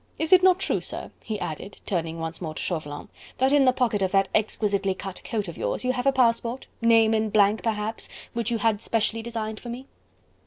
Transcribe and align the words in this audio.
Is 0.17 0.33
it 0.33 0.41
not 0.41 0.57
true, 0.57 0.81
sir," 0.81 1.11
he 1.23 1.39
added, 1.39 1.79
turning 1.85 2.17
once 2.17 2.41
more 2.41 2.55
to 2.55 2.63
Chauvelin, 2.63 3.09
"that 3.37 3.53
in 3.53 3.65
the 3.65 3.71
pocket 3.71 4.01
of 4.01 4.11
that 4.13 4.29
exquisitely 4.33 4.95
cut 4.95 5.23
coat 5.23 5.47
of 5.47 5.59
yours, 5.59 5.85
you 5.85 5.91
have 5.93 6.07
a 6.07 6.11
passport 6.11 6.65
name 6.81 7.13
in 7.13 7.29
blank 7.29 7.61
perhaps 7.61 8.09
which 8.33 8.49
you 8.49 8.57
had 8.57 8.81
specially 8.81 9.21
designed 9.21 9.59
for 9.59 9.69
me?" 9.69 9.85